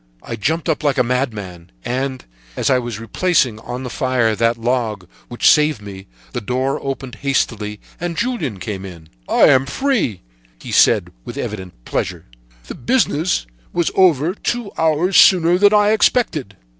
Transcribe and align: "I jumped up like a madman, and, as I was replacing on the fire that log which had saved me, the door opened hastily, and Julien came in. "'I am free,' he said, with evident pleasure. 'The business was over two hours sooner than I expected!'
"I 0.23 0.35
jumped 0.35 0.67
up 0.67 0.83
like 0.83 0.97
a 0.97 1.03
madman, 1.03 1.71
and, 1.85 2.25
as 2.55 2.71
I 2.71 2.79
was 2.79 2.97
replacing 2.99 3.59
on 3.59 3.83
the 3.83 3.89
fire 3.91 4.35
that 4.35 4.57
log 4.57 5.07
which 5.27 5.43
had 5.43 5.51
saved 5.53 5.79
me, 5.79 6.07
the 6.33 6.41
door 6.41 6.79
opened 6.81 7.17
hastily, 7.21 7.79
and 7.99 8.17
Julien 8.17 8.59
came 8.59 8.83
in. 8.83 9.09
"'I 9.29 9.43
am 9.49 9.65
free,' 9.67 10.21
he 10.59 10.71
said, 10.71 11.11
with 11.23 11.37
evident 11.37 11.85
pleasure. 11.85 12.25
'The 12.65 12.73
business 12.73 13.45
was 13.73 13.91
over 13.93 14.33
two 14.33 14.71
hours 14.75 15.17
sooner 15.17 15.59
than 15.59 15.71
I 15.71 15.91
expected!' 15.91 16.57